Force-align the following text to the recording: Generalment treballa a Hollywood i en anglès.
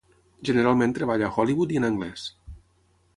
Generalment 0.47 0.95
treballa 0.97 1.29
a 1.29 1.35
Hollywood 1.37 1.75
i 1.75 1.79
en 1.83 1.87
anglès. 1.91 2.25